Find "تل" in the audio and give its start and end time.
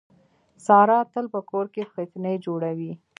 1.13-1.25